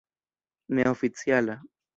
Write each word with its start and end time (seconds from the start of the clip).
neoficiala 0.73 1.61